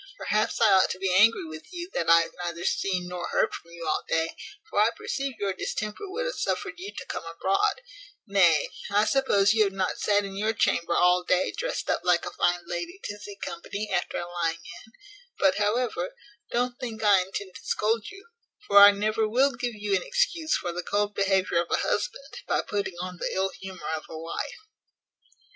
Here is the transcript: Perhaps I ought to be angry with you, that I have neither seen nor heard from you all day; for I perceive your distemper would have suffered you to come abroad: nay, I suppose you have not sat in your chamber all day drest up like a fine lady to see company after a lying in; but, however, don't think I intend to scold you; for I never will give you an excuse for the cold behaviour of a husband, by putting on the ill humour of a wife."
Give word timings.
Perhaps 0.17 0.59
I 0.59 0.71
ought 0.71 0.89
to 0.89 0.97
be 0.97 1.13
angry 1.13 1.45
with 1.45 1.71
you, 1.71 1.87
that 1.93 2.09
I 2.09 2.21
have 2.21 2.31
neither 2.43 2.65
seen 2.65 3.07
nor 3.07 3.27
heard 3.27 3.53
from 3.53 3.69
you 3.69 3.85
all 3.87 4.03
day; 4.07 4.35
for 4.67 4.79
I 4.79 4.89
perceive 4.89 5.35
your 5.37 5.53
distemper 5.53 6.09
would 6.09 6.25
have 6.25 6.33
suffered 6.33 6.79
you 6.79 6.91
to 6.97 7.05
come 7.05 7.23
abroad: 7.23 7.81
nay, 8.25 8.69
I 8.89 9.05
suppose 9.05 9.53
you 9.53 9.63
have 9.65 9.73
not 9.73 9.99
sat 9.99 10.25
in 10.25 10.35
your 10.35 10.53
chamber 10.53 10.95
all 10.95 11.23
day 11.23 11.53
drest 11.55 11.87
up 11.87 12.01
like 12.03 12.25
a 12.25 12.31
fine 12.31 12.61
lady 12.65 12.99
to 13.03 13.19
see 13.19 13.35
company 13.45 13.91
after 13.93 14.17
a 14.17 14.25
lying 14.27 14.55
in; 14.85 14.91
but, 15.37 15.57
however, 15.57 16.15
don't 16.49 16.79
think 16.79 17.03
I 17.03 17.19
intend 17.21 17.53
to 17.57 17.61
scold 17.63 18.07
you; 18.09 18.25
for 18.65 18.79
I 18.79 18.89
never 18.89 19.27
will 19.29 19.51
give 19.53 19.75
you 19.75 19.95
an 19.95 20.01
excuse 20.01 20.57
for 20.57 20.71
the 20.71 20.81
cold 20.81 21.13
behaviour 21.13 21.61
of 21.61 21.69
a 21.69 21.77
husband, 21.77 22.41
by 22.47 22.63
putting 22.63 22.95
on 22.99 23.17
the 23.17 23.29
ill 23.35 23.49
humour 23.49 23.91
of 23.95 24.05
a 24.09 24.17
wife." 24.17 24.57